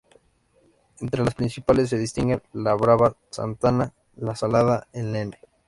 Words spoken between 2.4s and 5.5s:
La Brava, Santana, La Salada, El Nene-.